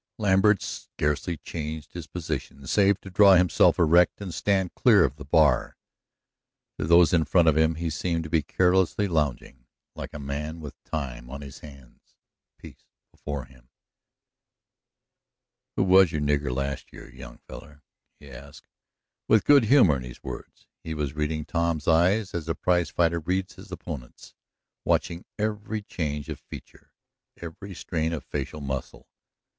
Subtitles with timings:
[0.17, 5.23] Lambert scarcely changed his position, save to draw himself erect and stand clear of the
[5.23, 5.77] bar.
[6.79, 10.59] To those in front of him he seemed to be carelessly lounging, like a man
[10.59, 12.15] with time on his hands,
[12.57, 13.69] peace before him.
[15.75, 17.83] "Who was your nigger last year, young feller?"
[18.19, 18.67] he asked,
[19.27, 20.65] with good humor in his words.
[20.83, 24.33] He was reading Tom's eyes as a prize fighter reads his opponent's,
[24.83, 26.91] watching every change of feature,
[27.39, 29.07] every strain of facial muscle.